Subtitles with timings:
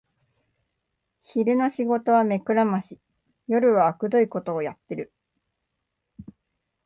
[1.19, 2.99] 昼の仕事は目くらまし、
[3.47, 5.13] 夜はあくどいことをやってる